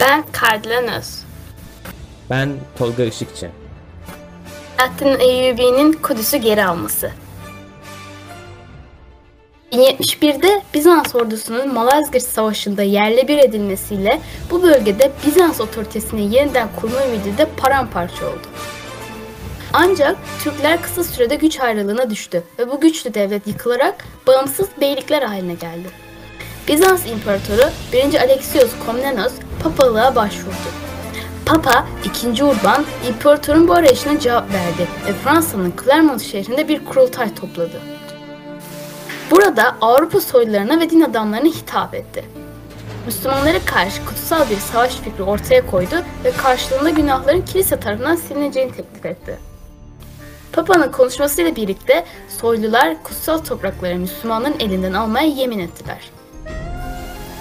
Ben 0.00 0.24
Kardelen 0.32 0.92
Öz. 0.92 1.24
Ben 2.30 2.52
Tolga 2.78 3.04
Işıkçı. 3.04 3.50
Selahattin 4.76 5.20
Eyyubi'nin 5.20 5.92
Kudüs'ü 5.92 6.36
geri 6.36 6.64
alması. 6.64 7.10
1071'de 9.72 10.62
Bizans 10.74 11.14
ordusunun 11.14 11.74
Malazgirt 11.74 12.22
Savaşı'nda 12.22 12.82
yerle 12.82 13.28
bir 13.28 13.38
edilmesiyle 13.38 14.20
bu 14.50 14.62
bölgede 14.62 15.12
Bizans 15.26 15.60
otoritesini 15.60 16.34
yeniden 16.34 16.68
kurma 16.80 17.06
ümidi 17.06 17.38
de 17.38 17.46
paramparça 17.56 18.26
oldu. 18.26 18.46
Ancak 19.72 20.16
Türkler 20.44 20.82
kısa 20.82 21.04
sürede 21.04 21.34
güç 21.34 21.60
ayrılığına 21.60 22.10
düştü 22.10 22.42
ve 22.58 22.70
bu 22.70 22.80
güçlü 22.80 23.14
devlet 23.14 23.46
yıkılarak 23.46 24.04
bağımsız 24.26 24.68
beylikler 24.80 25.22
haline 25.22 25.54
geldi. 25.54 25.88
Bizans 26.68 27.06
İmparatoru 27.06 27.70
1. 27.92 28.14
Alexios 28.14 28.70
Komnenos 28.86 29.32
papalığa 29.62 30.16
başvurdu. 30.16 30.84
Papa 31.46 31.86
2. 32.04 32.44
Urban 32.44 32.84
imparatorun 33.08 33.68
bu 33.68 33.72
arayışına 33.72 34.20
cevap 34.20 34.52
verdi 34.52 34.88
ve 35.06 35.12
Fransa'nın 35.12 35.72
Clermont 35.84 36.22
şehrinde 36.22 36.68
bir 36.68 36.84
kurultay 36.84 37.34
topladı. 37.34 37.80
Burada 39.30 39.76
Avrupa 39.80 40.20
soylularına 40.20 40.80
ve 40.80 40.90
din 40.90 41.00
adamlarına 41.00 41.48
hitap 41.48 41.94
etti. 41.94 42.24
Müslümanlara 43.06 43.58
karşı 43.64 44.04
kutsal 44.06 44.50
bir 44.50 44.56
savaş 44.56 44.96
fikri 44.96 45.22
ortaya 45.22 45.66
koydu 45.66 45.94
ve 46.24 46.30
karşılığında 46.30 46.90
günahların 46.90 47.42
kilise 47.42 47.80
tarafından 47.80 48.16
silineceğini 48.16 48.72
teklif 48.72 49.06
etti. 49.06 49.38
Papa'nın 50.52 50.92
konuşmasıyla 50.92 51.56
birlikte 51.56 52.04
soylular 52.28 53.02
kutsal 53.02 53.38
toprakları 53.38 53.96
Müslümanların 53.96 54.60
elinden 54.60 54.92
almaya 54.92 55.26
yemin 55.26 55.58
ettiler. 55.58 55.98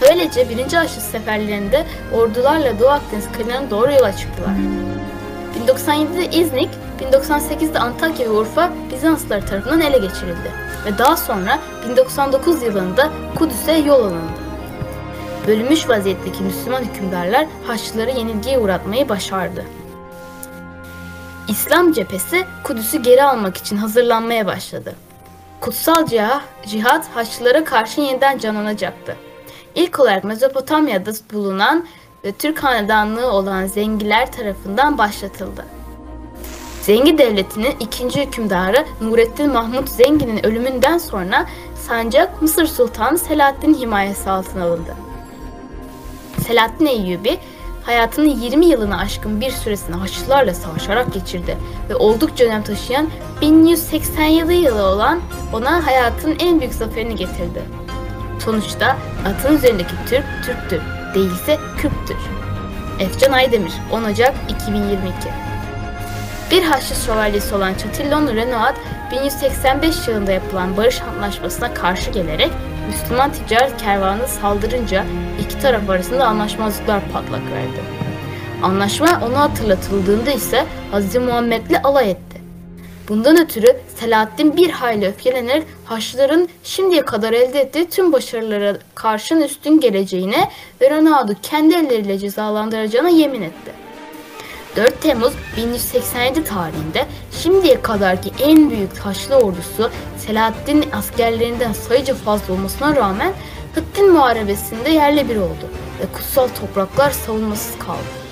Böylece 0.10 0.50
birinci 0.50 0.78
Haçlı 0.78 1.02
seferlerinde 1.02 1.86
ordularla 2.14 2.80
Doğu 2.80 2.90
Akdeniz 2.90 3.32
kıyılarına 3.32 3.70
doğru 3.70 3.92
yola 3.92 4.18
çıktılar. 4.18 4.56
1097'de 5.68 6.38
İznik, 6.38 6.70
1098'de 7.12 7.80
Antakya 7.80 8.26
ve 8.26 8.30
Urfa 8.30 8.74
Bizanslılar 8.92 9.48
tarafından 9.48 9.82
ele 9.82 9.98
geçirildi 9.98 10.52
ve 10.86 10.98
daha 10.98 11.18
sonra 11.18 11.60
1099 11.90 12.64
yılında 12.64 13.10
Kudüs'e 13.36 13.72
yol 13.72 14.00
alındı. 14.00 14.44
Bölünmüş 15.48 15.90
vaziyetteki 15.90 16.44
Müslüman 16.44 16.82
hükümdarlar 16.82 17.46
Haçlıları 17.68 18.10
yenilgiye 18.10 18.60
uğratmayı 18.60 19.10
başardı. 19.10 19.66
İslam 21.48 21.94
cephesi 21.94 22.46
Kudüs'ü 22.64 23.02
geri 23.02 23.24
almak 23.24 23.58
için 23.58 23.78
hazırlanmaya 23.78 24.46
başladı. 24.46 24.96
Kutsal 25.62 26.06
cihad, 26.06 26.42
cihat 26.66 27.08
Haçlılara 27.16 27.64
karşı 27.64 28.02
yeniden 28.02 28.38
canlanacaktı. 28.38 29.16
İlk 29.76 30.00
olarak 30.00 30.24
Mezopotamya'da 30.24 31.12
bulunan 31.34 31.86
ve 32.26 32.32
Türk 32.32 32.64
hanedanlığı 32.64 33.32
olan 33.32 33.66
Zengiler 33.68 34.32
tarafından 34.32 34.98
başlatıldı. 34.98 35.66
Zengi 36.82 37.18
Devleti'nin 37.18 37.76
ikinci 37.80 38.26
hükümdarı 38.26 38.86
Nurettin 39.02 39.52
Mahmut 39.52 39.90
Zengi'nin 39.90 40.46
ölümünden 40.46 40.98
sonra 40.98 41.46
sancak 41.88 42.42
Mısır 42.42 42.68
Sultanı 42.68 43.18
Selahaddin 43.18 43.74
himayesi 43.74 44.30
altına 44.30 44.64
alındı. 44.64 44.96
Selahaddin 46.48 46.86
Eyyubi 46.86 47.40
hayatının 47.84 48.30
20 48.30 48.66
yılını 48.66 48.98
aşkın 48.98 49.42
bir 49.42 49.52
süresini 49.52 49.96
Haçlılarla 49.96 50.54
savaşarak 50.54 51.14
geçirdi 51.14 51.58
ve 51.90 51.96
oldukça 51.96 52.46
önem 52.46 52.64
taşıyan 52.64 53.08
1187 53.42 54.54
yılı 54.54 54.84
olan 54.84 55.20
ona 55.54 55.88
hayatın 55.88 56.36
en 56.40 56.60
büyük 56.60 56.74
zaferini 56.74 57.16
getirdi. 57.16 57.83
Sonuçta 58.46 58.98
atın 59.26 59.58
üzerindeki 59.58 59.94
Türk, 60.10 60.26
Türktür, 60.46 60.82
değilse 61.16 61.58
Kürttür. 61.78 62.18
Efcan 63.00 63.32
Aydemir, 63.32 63.74
10 63.92 64.04
Ocak 64.04 64.34
2022 64.50 65.14
Bir 66.52 66.64
Haçlı 66.64 66.96
şövalyesi 66.96 67.56
olan 67.56 67.74
Chatillon 67.74 68.28
Renoir, 68.28 68.76
1185 69.12 70.08
yılında 70.08 70.32
yapılan 70.32 70.78
barış 70.78 71.02
anlaşmasına 71.02 71.74
karşı 71.74 72.12
gelerek 72.12 72.52
Müslüman 72.88 73.32
ticaret 73.32 73.78
kervanı 73.78 74.28
saldırınca 74.28 75.06
iki 75.46 75.60
taraf 75.60 75.90
arasında 75.90 76.26
anlaşmazlıklar 76.26 77.02
patlak 77.14 77.42
verdi. 77.42 77.82
Anlaşma 78.64 79.22
ona 79.26 79.40
hatırlatıldığında 79.40 80.32
ise 80.32 80.66
Hz. 80.92 81.16
Muhammed'le 81.16 81.84
alay 81.84 82.12
etti. 82.12 82.33
Bundan 83.10 83.42
ötürü 83.42 83.78
Selahaddin 84.00 84.58
bir 84.58 84.70
hayli 84.70 85.08
öfkelenerek 85.08 85.64
Haçlıların 85.86 86.50
şimdiye 86.64 87.06
kadar 87.06 87.34
elde 87.34 87.60
ettiği 87.60 87.90
tüm 87.90 88.14
başarılara 88.14 88.78
karşın 88.96 89.42
üstün 89.42 89.80
geleceğine 89.80 90.50
ve 90.82 90.90
Renaud'u 90.90 91.36
kendi 91.42 91.76
elleriyle 91.76 92.20
cezalandıracağına 92.20 93.10
yemin 93.10 93.42
etti. 93.42 93.72
4 94.76 95.02
Temmuz 95.02 95.34
1187 95.58 96.44
tarihinde 96.44 97.06
şimdiye 97.42 97.82
kadarki 97.82 98.32
en 98.40 98.70
büyük 98.70 98.98
Haçlı 98.98 99.36
ordusu 99.36 99.92
Selahaddin 100.18 100.86
askerlerinden 100.92 101.74
sayıca 101.74 102.16
fazla 102.16 102.54
olmasına 102.54 102.96
rağmen 102.96 103.34
Hıttin 103.76 104.12
Muharebesi'nde 104.12 104.90
yerle 104.90 105.30
bir 105.30 105.36
oldu 105.36 105.70
ve 106.02 106.06
kutsal 106.14 106.48
topraklar 106.48 107.12
savunmasız 107.12 107.80
kaldı. 107.80 108.23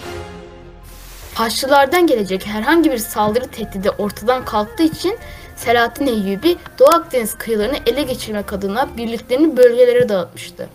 Haçlılardan 1.36 2.08
gelecek 2.08 2.48
herhangi 2.48 2.92
bir 2.92 2.98
saldırı 2.98 3.48
tehdidi 3.48 3.90
ortadan 3.90 4.46
kalktığı 4.46 4.84
için 4.84 5.20
Selahaddin 5.56 6.08
Eyyubi 6.08 6.58
Doğu 6.80 6.88
Akdeniz 6.88 7.38
kıyılarını 7.38 7.78
ele 7.86 8.02
geçirmek 8.02 8.54
adına 8.54 8.98
birliklerini 8.98 9.58
bölgelere 9.58 10.10
dağıtmıştı. 10.10 10.70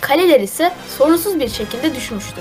Kaleler 0.00 0.40
ise 0.40 0.72
sorunsuz 0.98 1.40
bir 1.40 1.48
şekilde 1.48 1.94
düşmüştü. 1.94 2.40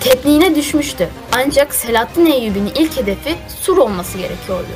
Tekniğine 0.00 0.54
düşmüştü. 0.54 1.08
Ancak 1.36 1.74
Selahaddin 1.74 2.26
Eyyubi'nin 2.26 2.72
ilk 2.74 2.96
hedefi 2.96 3.36
Sur 3.60 3.76
olması 3.76 4.18
gerekiyordu. 4.18 4.68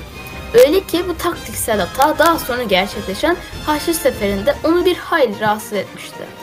Öyle 0.55 0.81
ki 0.87 1.05
bu 1.09 1.17
taktiksel 1.19 1.81
hata 1.81 2.19
daha 2.19 2.39
sonra 2.39 2.63
gerçekleşen 2.63 3.37
Haçlı 3.67 3.95
Seferi'nde 3.95 4.55
onu 4.65 4.85
bir 4.85 4.97
hayli 4.97 5.41
rahatsız 5.41 5.73
etmişti. 5.73 6.42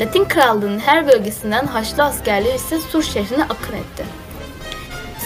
Latin 0.00 0.24
Krallığı'nın 0.24 0.78
her 0.78 1.06
bölgesinden 1.06 1.66
Haçlı 1.66 2.02
askerler 2.02 2.54
ise 2.54 2.80
Sur 2.80 3.02
şehrine 3.02 3.44
akın 3.44 3.76
etti. 3.76 4.04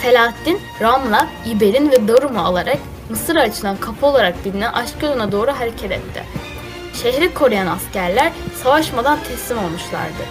Selahaddin, 0.02 0.60
Ramla, 0.80 1.26
İberin 1.46 1.90
ve 1.90 2.08
Darum'u 2.08 2.40
alarak 2.40 2.78
Mısır'a 3.10 3.40
açılan 3.40 3.76
kapı 3.76 4.06
olarak 4.06 4.44
bilinen 4.44 4.72
Aşkelon'a 4.72 5.32
doğru 5.32 5.50
hareket 5.52 5.92
etti. 5.92 6.24
Şehri 7.02 7.34
koruyan 7.34 7.66
askerler 7.66 8.32
savaşmadan 8.62 9.18
teslim 9.28 9.58
olmuşlardı. 9.58 10.24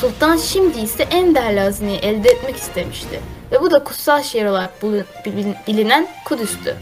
Sultan 0.00 0.36
şimdi 0.36 0.80
ise 0.80 1.02
en 1.10 1.34
değerli 1.34 1.60
hazineyi 1.60 1.98
elde 1.98 2.30
etmek 2.30 2.56
istemişti 2.56 3.20
ve 3.52 3.60
bu 3.60 3.70
da 3.70 3.84
kutsal 3.84 4.22
şehir 4.22 4.46
olarak 4.46 4.82
bilinen 5.66 6.08
Kudüs'tü. 6.24 6.76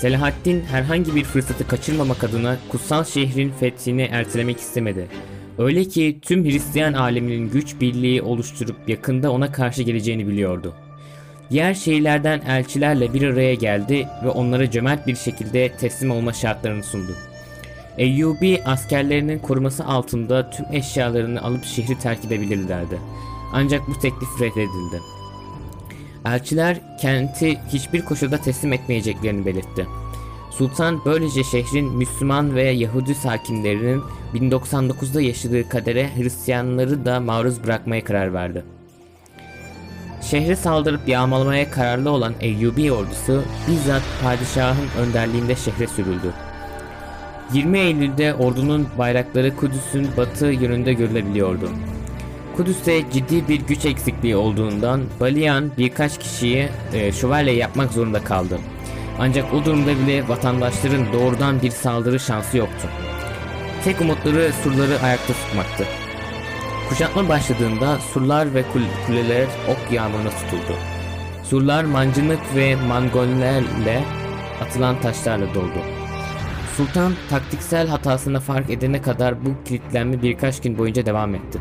Selahaddin 0.00 0.60
herhangi 0.60 1.14
bir 1.14 1.24
fırsatı 1.24 1.68
kaçırmamak 1.68 2.24
adına 2.24 2.56
kutsal 2.68 3.04
şehrin 3.04 3.50
fethini 3.50 4.02
ertelemek 4.02 4.58
istemedi. 4.58 5.08
Öyle 5.58 5.84
ki 5.84 6.18
tüm 6.22 6.44
Hristiyan 6.44 6.92
aleminin 6.92 7.50
güç 7.50 7.80
birliği 7.80 8.22
oluşturup 8.22 8.88
yakında 8.88 9.32
ona 9.32 9.52
karşı 9.52 9.82
geleceğini 9.82 10.28
biliyordu. 10.28 10.74
Diğer 11.50 11.74
şehirlerden 11.74 12.40
elçilerle 12.40 13.14
bir 13.14 13.22
araya 13.22 13.54
geldi 13.54 14.08
ve 14.24 14.28
onlara 14.28 14.70
cömert 14.70 15.06
bir 15.06 15.16
şekilde 15.16 15.72
teslim 15.76 16.10
olma 16.10 16.32
şartlarını 16.32 16.84
sundu. 16.84 17.12
Eyyubi 17.96 18.62
askerlerinin 18.64 19.38
koruması 19.38 19.84
altında 19.84 20.50
tüm 20.50 20.66
eşyalarını 20.72 21.42
alıp 21.42 21.64
şehri 21.64 21.98
terk 21.98 22.24
edebilirlerdi. 22.24 22.98
Ancak 23.52 23.88
bu 23.88 23.98
teklif 23.98 24.40
reddedildi. 24.40 25.17
Elçiler 26.34 26.76
kenti 27.00 27.58
hiçbir 27.68 28.04
koşulda 28.04 28.38
teslim 28.38 28.72
etmeyeceklerini 28.72 29.46
belirtti. 29.46 29.86
Sultan 30.50 31.04
böylece 31.04 31.44
şehrin 31.44 31.96
Müslüman 31.96 32.54
ve 32.54 32.62
Yahudi 32.62 33.14
sakinlerinin 33.14 34.02
1099'da 34.34 35.20
yaşadığı 35.20 35.68
kadere 35.68 36.16
Hristiyanları 36.16 37.04
da 37.04 37.20
maruz 37.20 37.64
bırakmaya 37.64 38.04
karar 38.04 38.34
verdi. 38.34 38.64
Şehre 40.22 40.56
saldırıp 40.56 41.08
yağmalamaya 41.08 41.70
kararlı 41.70 42.10
olan 42.10 42.32
Eyyubi 42.40 42.92
ordusu 42.92 43.42
bizzat 43.68 44.02
padişahın 44.22 44.88
önderliğinde 44.98 45.56
şehre 45.56 45.86
sürüldü. 45.86 46.32
20 47.52 47.78
Eylül'de 47.78 48.34
ordunun 48.34 48.88
bayrakları 48.98 49.56
Kudüs'ün 49.56 50.08
batı 50.16 50.46
yönünde 50.46 50.92
görülebiliyordu. 50.92 51.70
Kudüs'te 52.58 53.10
ciddi 53.12 53.48
bir 53.48 53.60
güç 53.60 53.84
eksikliği 53.84 54.36
olduğundan 54.36 55.00
Baliyan 55.20 55.70
birkaç 55.78 56.18
kişiyi 56.18 56.68
e, 56.92 57.12
şövalye 57.12 57.54
yapmak 57.54 57.92
zorunda 57.92 58.24
kaldı. 58.24 58.58
Ancak 59.18 59.54
o 59.54 59.64
durumda 59.64 59.98
bile 59.98 60.28
vatandaşların 60.28 61.12
doğrudan 61.12 61.62
bir 61.62 61.70
saldırı 61.70 62.20
şansı 62.20 62.56
yoktu. 62.56 62.88
Tek 63.84 64.00
umutları 64.00 64.52
surları 64.62 65.00
ayakta 65.00 65.32
tutmaktı. 65.32 65.84
Kuşatma 66.88 67.28
başladığında 67.28 67.98
surlar 67.98 68.54
ve 68.54 68.64
kuleler 69.06 69.46
ok 69.68 69.92
yağmuruna 69.92 70.30
tutuldu. 70.30 70.78
Surlar 71.44 71.84
mancınık 71.84 72.40
ve 72.56 72.76
mangollerle 72.76 74.04
atılan 74.60 75.00
taşlarla 75.00 75.54
doldu. 75.54 75.78
Sultan 76.76 77.12
taktiksel 77.30 77.88
hatasını 77.88 78.40
fark 78.40 78.70
edene 78.70 79.02
kadar 79.02 79.46
bu 79.46 79.64
kilitlenme 79.64 80.22
birkaç 80.22 80.60
gün 80.60 80.78
boyunca 80.78 81.06
devam 81.06 81.34
etti. 81.34 81.58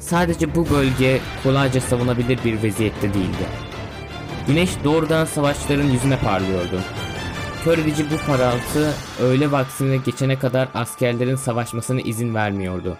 Sadece 0.00 0.54
bu 0.54 0.70
bölge 0.70 1.20
kolayca 1.42 1.80
savunabilir 1.80 2.38
bir 2.44 2.56
vaziyette 2.56 3.14
değildi. 3.14 3.44
Güneş 4.46 4.70
doğrudan 4.84 5.24
savaşların 5.24 5.88
yüzüne 5.88 6.18
parlıyordu. 6.18 6.80
Kör 7.64 7.78
edici 7.78 8.04
bu 8.10 8.26
paraltı 8.26 8.94
öğle 9.22 9.52
vaktine 9.52 9.96
geçene 9.96 10.38
kadar 10.38 10.68
askerlerin 10.74 11.36
savaşmasına 11.36 12.00
izin 12.00 12.34
vermiyordu. 12.34 12.96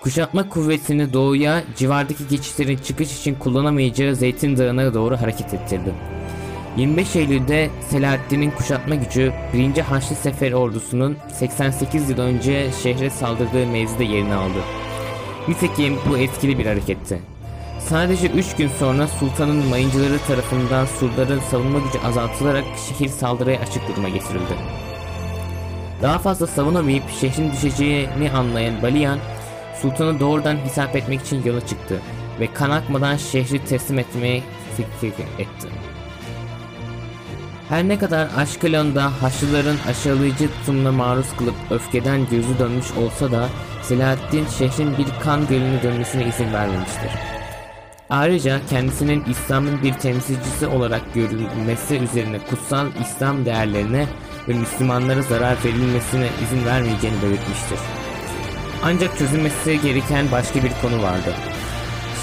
Kuşatma 0.00 0.48
kuvvetini 0.48 1.12
doğuya, 1.12 1.62
civardaki 1.76 2.28
geçişlerin 2.28 2.76
çıkış 2.76 3.18
için 3.18 3.34
kullanamayacağı 3.34 4.14
Zeytin 4.14 4.56
Dağı'na 4.56 4.94
doğru 4.94 5.16
hareket 5.16 5.54
ettirdi. 5.54 5.94
25 6.76 7.16
Eylül'de 7.16 7.70
Selahaddin'in 7.90 8.50
kuşatma 8.50 8.94
gücü 8.94 9.32
1. 9.52 9.80
Haçlı 9.80 10.16
Sefer 10.16 10.52
ordusunun 10.52 11.16
88 11.32 12.10
yıl 12.10 12.18
önce 12.18 12.70
şehre 12.82 13.10
saldırdığı 13.10 13.66
mevzide 13.66 14.04
yerini 14.04 14.34
aldı. 14.34 14.58
Nitekim 15.48 15.98
bu 16.10 16.18
etkili 16.18 16.58
bir 16.58 16.66
hareketti. 16.66 17.20
Sadece 17.88 18.28
3 18.28 18.56
gün 18.56 18.68
sonra 18.68 19.06
sultanın 19.06 19.66
mayıncıları 19.66 20.18
tarafından 20.18 20.86
surların 20.86 21.40
savunma 21.40 21.78
gücü 21.78 22.06
azaltılarak 22.06 22.64
şehir 22.88 23.08
saldırıya 23.08 23.60
açık 23.60 23.88
duruma 23.88 24.08
getirildi. 24.08 24.54
Daha 26.02 26.18
fazla 26.18 26.46
savunamayıp 26.46 27.02
şehrin 27.20 27.52
düşeceğini 27.52 28.30
anlayan 28.30 28.82
Baliyan, 28.82 29.18
sultanı 29.82 30.20
doğrudan 30.20 30.56
hesap 30.56 30.96
etmek 30.96 31.20
için 31.20 31.44
yola 31.44 31.66
çıktı 31.66 32.00
ve 32.40 32.52
kan 32.54 32.70
akmadan 32.70 33.16
şehri 33.16 33.64
teslim 33.64 33.98
etmeye 33.98 34.42
fikir 34.76 35.24
etti. 35.38 35.68
Her 37.72 37.88
ne 37.88 37.98
kadar 37.98 38.28
Aşkelon'da 38.36 39.22
Haçlıların 39.22 39.76
aşağılayıcı 39.88 40.48
tutumuna 40.48 40.92
maruz 40.92 41.26
kılıp 41.38 41.54
öfkeden 41.70 42.26
gözü 42.30 42.58
dönmüş 42.58 42.86
olsa 42.92 43.32
da 43.32 43.48
Selahaddin 43.82 44.46
şehrin 44.58 44.98
bir 44.98 45.06
kan 45.24 45.46
gölüne 45.46 45.82
dönmesine 45.82 46.28
izin 46.28 46.52
vermemiştir. 46.52 47.10
Ayrıca 48.10 48.60
kendisinin 48.70 49.24
İslam'ın 49.24 49.82
bir 49.82 49.92
temsilcisi 49.92 50.66
olarak 50.66 51.14
görülmesi 51.14 51.96
üzerine 51.96 52.38
kutsal 52.38 52.86
İslam 53.00 53.44
değerlerine 53.44 54.06
ve 54.48 54.52
Müslümanlara 54.52 55.22
zarar 55.22 55.56
verilmesine 55.64 56.28
izin 56.44 56.66
vermeyeceğini 56.66 57.22
belirtmiştir. 57.22 57.78
Ancak 58.84 59.18
çözülmesi 59.18 59.80
gereken 59.82 60.26
başka 60.32 60.62
bir 60.62 60.72
konu 60.82 61.02
vardı. 61.02 61.34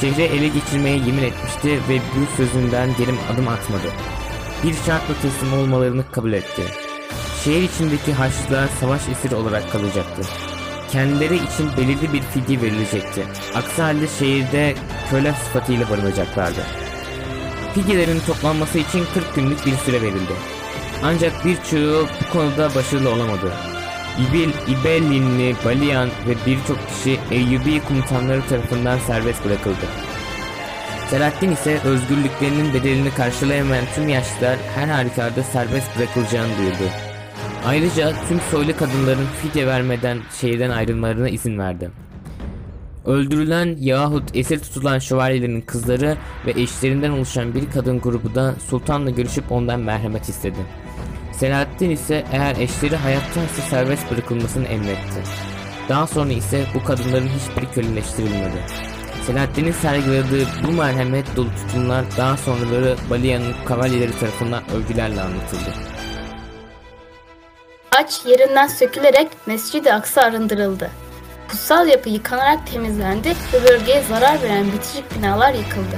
Şehri 0.02 0.22
ele 0.22 0.48
geçirmeye 0.48 0.98
yemin 0.98 1.24
etmişti 1.24 1.80
ve 1.90 2.00
bu 2.16 2.38
sözünden 2.38 2.90
geri 2.98 3.12
adım 3.34 3.48
atmadı. 3.48 3.88
Bir 4.64 4.74
şartla 4.74 5.14
teslim 5.22 5.54
olmalarını 5.54 6.04
kabul 6.12 6.34
etti. 6.34 6.62
Şehir 7.44 7.64
içindeki 7.64 8.14
Haçlılar 8.14 8.68
savaş 8.80 9.02
esiri 9.10 9.36
olarak 9.36 9.72
kalacaktı. 9.72 10.22
Kendileri 10.92 11.36
için 11.36 11.70
belirli 11.78 12.14
bir 12.14 12.22
fidye 12.22 12.62
verilecekti. 12.62 13.26
Aksi 13.56 13.82
halde 13.82 14.08
şehirde 14.08 14.76
köle 15.10 15.34
sıfatıyla 15.34 15.90
barınacaklardı. 15.90 16.60
Fidyelerin 17.74 18.20
toplanması 18.20 18.80
için 18.80 19.06
40 19.14 19.36
günlük 19.36 19.66
bir 19.66 19.76
süre 19.76 20.02
verildi. 20.02 20.34
Ancak 21.04 21.46
birçoğu 21.46 22.08
bu 22.22 22.34
konuda 22.34 22.76
başarılı 22.76 23.10
olamadı. 23.10 23.54
İbil, 24.30 24.50
İbelinli, 24.68 25.56
Baliyan 25.66 26.10
ve 26.28 26.36
birçok 26.46 26.78
kişi 26.90 27.20
Eyyubi 27.32 27.82
komutanları 27.88 28.42
tarafından 28.48 28.98
serbest 28.98 29.46
bırakıldı. 29.46 30.09
Selahaddin 31.10 31.52
ise 31.52 31.80
özgürlüklerinin 31.84 32.74
bedelini 32.74 33.14
karşılayamayan 33.14 33.86
tüm 33.96 34.10
yaşlılar 34.10 34.58
her 34.76 34.88
halükarda 34.88 35.44
serbest 35.44 35.98
bırakılacağını 35.98 36.58
duyurdu. 36.58 36.84
Ayrıca 37.66 38.14
tüm 38.28 38.40
soylu 38.40 38.78
kadınların 38.78 39.26
fidye 39.42 39.68
vermeden 39.68 40.18
şehirden 40.42 40.70
ayrılmalarına 40.70 41.30
izin 41.30 41.60
verdi. 41.60 41.92
Öldürülen 43.06 43.78
yahut 43.80 44.36
esir 44.36 44.60
tutulan 44.60 45.00
şövalyelerin 45.00 45.62
kızları 45.62 46.18
ve 46.46 46.62
eşlerinden 46.62 47.12
oluşan 47.12 47.56
bir 47.56 47.72
kadın 47.72 48.00
grubu 48.00 48.36
da 48.36 48.56
sultanla 48.70 49.10
görüşüp 49.10 49.52
ondan 49.52 49.80
merhamet 49.80 50.30
istedi. 50.30 50.60
Selahaddin 51.32 51.90
ise 51.90 52.26
eğer 52.32 52.56
eşleri 52.56 52.96
hayattaysa 52.96 53.62
serbest 53.70 54.12
bırakılmasını 54.12 54.66
emretti. 54.66 55.24
Daha 55.90 56.08
sonra 56.08 56.34
ise 56.34 56.66
bu 56.76 56.84
kadınların 56.84 57.30
hiçbiri 57.30 57.72
köleleştirilmedi. 57.72 58.66
Selahaddin'in 59.30 59.72
sergilediği 59.72 60.46
bu 60.68 60.72
merhamet 60.72 61.36
dolu 61.36 61.50
tutumlar 61.56 62.06
daha 62.18 62.38
sonraları 62.38 62.96
Baliyan'ın 63.10 63.54
kavalyeleri 63.66 64.20
tarafından 64.20 64.64
övgülerle 64.76 65.22
anlatıldı. 65.22 65.74
Aç 67.92 68.26
yerinden 68.26 68.68
sökülerek 68.68 69.28
Mescid-i 69.46 69.94
Aksa 69.94 70.22
arındırıldı. 70.22 70.90
Kutsal 71.48 71.88
yapı 71.88 72.10
yıkanarak 72.10 72.68
temizlendi 72.68 73.30
ve 73.54 73.64
bölgeye 73.64 74.02
zarar 74.02 74.44
veren 74.44 74.66
bitişik 74.72 75.16
binalar 75.16 75.54
yıkıldı. 75.54 75.98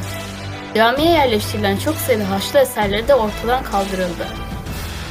Camiye 0.75 1.11
yerleştirilen 1.11 1.77
çok 1.77 1.95
sayıda 1.95 2.29
haçlı 2.29 2.59
eserleri 2.59 3.07
de 3.07 3.15
ortadan 3.15 3.63
kaldırıldı. 3.63 4.27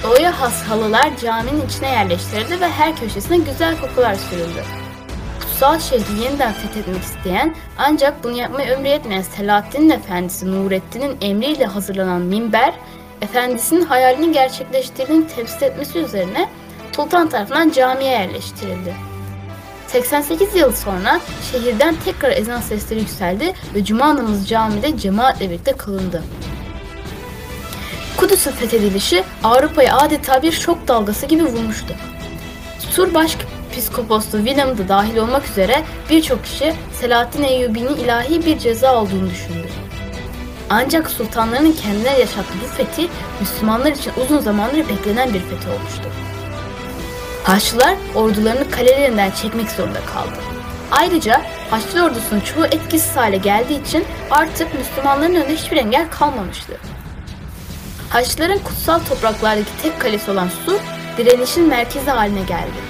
Doğuya 0.03 0.41
has 0.41 0.63
halılar 0.63 1.17
caminin 1.17 1.67
içine 1.67 1.89
yerleştirildi 1.89 2.61
ve 2.61 2.69
her 2.69 2.97
köşesine 2.97 3.37
güzel 3.37 3.81
kokular 3.81 4.15
sürüldü. 4.15 4.80
Kutsal 5.61 5.79
şehri 5.79 6.25
yeniden 6.25 6.53
fethetmek 6.53 7.03
isteyen 7.03 7.55
ancak 7.79 8.25
bunu 8.25 8.39
yapmaya 8.39 8.75
ömrü 8.75 8.89
yetmeyen 8.89 9.23
Selahaddin 9.23 9.91
Efendisi 9.91 10.51
Nurettin'in 10.51 11.19
emriyle 11.21 11.67
hazırlanan 11.67 12.21
minber, 12.21 12.75
efendisinin 13.23 13.85
hayalini 13.85 14.33
gerçekleştirdiğini 14.33 15.27
temsil 15.27 15.63
etmesi 15.63 15.99
üzerine 15.99 16.49
sultan 16.97 17.29
tarafından 17.29 17.71
camiye 17.71 18.11
yerleştirildi. 18.11 18.95
88 19.87 20.55
yıl 20.55 20.73
sonra 20.73 21.21
şehirden 21.53 21.95
tekrar 22.05 22.31
ezan 22.31 22.61
sesleri 22.61 23.01
yükseldi 23.01 23.53
ve 23.75 23.85
Cuma 23.85 24.17
namazı 24.17 24.47
camide 24.47 24.99
cemaatle 24.99 25.51
birlikte 25.51 25.73
kılındı. 25.73 26.23
Kudüs'ün 28.17 28.53
fethedilişi 28.53 29.25
Avrupa'ya 29.45 29.97
adeta 29.97 30.43
bir 30.43 30.53
şok 30.53 30.89
dalgası 30.89 31.27
gibi 31.27 31.45
vurmuştu. 31.45 31.95
Sur 32.79 33.15
Başpiskoposu 33.71 34.39
William 34.39 34.79
da 34.79 34.89
dahil 34.89 35.17
olmak 35.17 35.49
üzere 35.49 35.83
birçok 36.11 36.45
kişi 36.45 36.75
Selahaddin 36.93 37.43
Eyyubi'nin 37.43 37.97
ilahi 37.97 38.47
bir 38.47 38.59
ceza 38.59 39.03
olduğunu 39.03 39.31
düşündü. 39.31 39.69
Ancak 40.71 41.11
sultanların 41.11 41.73
kendileri 41.73 42.21
yaşattığı 42.21 42.61
bu 42.65 42.67
fethi 42.67 43.09
Müslümanlar 43.41 43.93
için 43.93 44.13
uzun 44.25 44.39
zamandır 44.39 44.89
beklenen 44.89 45.35
bir 45.35 45.41
fethi 45.41 45.69
olmuştu. 45.69 46.03
Haçlılar 47.45 47.95
ordularını 48.15 48.71
kalelerinden 48.71 49.31
çekmek 49.31 49.71
zorunda 49.71 50.01
kaldı. 50.01 50.41
Ayrıca 50.91 51.43
Haçlı 51.71 52.05
ordusunun 52.05 52.41
çoğu 52.41 52.65
etkisiz 52.65 53.17
hale 53.17 53.37
geldiği 53.37 53.83
için 53.83 54.05
artık 54.31 54.75
Müslümanların 54.75 55.35
önünde 55.35 55.55
hiçbir 55.55 55.77
engel 55.77 56.11
kalmamıştı. 56.11 56.73
Haçlıların 58.09 58.59
kutsal 58.59 58.99
topraklardaki 58.99 59.83
tek 59.83 60.01
kalesi 60.01 60.31
olan 60.31 60.49
Sur, 60.65 60.79
direnişin 61.19 61.69
merkezi 61.69 62.11
haline 62.11 62.43
geldi. 62.43 62.90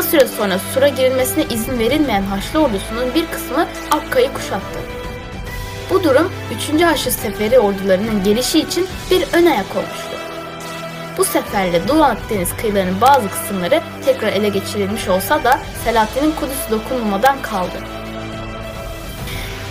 Kısa 0.00 0.10
süre 0.10 0.28
sonra 0.28 0.58
Sur'a 0.58 0.88
girilmesine 0.88 1.44
izin 1.44 1.78
verilmeyen 1.78 2.22
Haçlı 2.22 2.58
ordusunun 2.58 3.14
bir 3.14 3.26
kısmı 3.26 3.66
Akka'yı 3.90 4.32
kuşattı. 4.32 4.78
Bu 5.90 6.04
durum 6.04 6.32
3. 6.74 6.82
Haçlı 6.82 7.10
Seferi 7.10 7.58
ordularının 7.58 8.24
gelişi 8.24 8.58
için 8.58 8.88
bir 9.10 9.24
ön 9.32 9.46
ayak 9.46 9.76
olmuştu. 9.76 10.16
Bu 11.18 11.24
seferle 11.24 11.88
Doğu 11.88 12.02
Akdeniz 12.02 12.56
kıyılarının 12.56 13.00
bazı 13.00 13.30
kısımları 13.30 13.80
tekrar 14.04 14.28
ele 14.28 14.48
geçirilmiş 14.48 15.08
olsa 15.08 15.44
da 15.44 15.58
Selahaddin'in 15.84 16.32
Kudüs'ü 16.32 16.70
dokunulmadan 16.70 17.42
kaldı. 17.42 17.78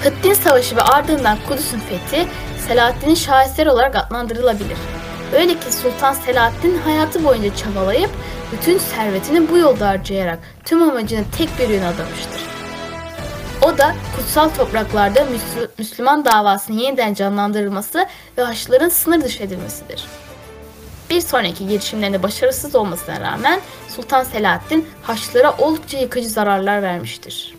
Hıttin 0.03 0.33
Savaşı 0.33 0.75
ve 0.75 0.81
ardından 0.81 1.37
Kudüs'ün 1.47 1.79
fethi 1.79 2.27
Selahaddin'in 2.67 3.15
şaheseri 3.15 3.69
olarak 3.69 3.95
adlandırılabilir. 3.95 4.77
Öyle 5.33 5.59
ki 5.59 5.73
Sultan 5.73 6.13
Selahaddin 6.13 6.77
hayatı 6.77 7.23
boyunca 7.23 7.55
çabalayıp 7.55 8.09
bütün 8.51 8.77
servetini 8.77 9.49
bu 9.49 9.57
yolda 9.57 9.87
harcayarak 9.87 10.39
tüm 10.65 10.83
amacını 10.83 11.23
tek 11.37 11.49
bir 11.59 11.69
yöne 11.69 11.87
adamıştır. 11.87 12.41
O 13.61 13.77
da 13.77 13.95
kutsal 14.15 14.49
topraklarda 14.49 15.27
Müslüman 15.77 16.25
davasının 16.25 16.77
yeniden 16.77 17.13
canlandırılması 17.13 18.07
ve 18.37 18.43
Haçlıların 18.43 18.89
sınır 18.89 19.21
dışı 19.21 19.43
edilmesidir. 19.43 20.05
Bir 21.09 21.21
sonraki 21.21 21.67
girişimlerinde 21.67 22.23
başarısız 22.23 22.75
olmasına 22.75 23.19
rağmen 23.19 23.59
Sultan 23.87 24.23
Selahaddin 24.23 24.87
Haçlılara 25.03 25.55
oldukça 25.57 25.97
yıkıcı 25.97 26.29
zararlar 26.29 26.81
vermiştir. 26.81 27.58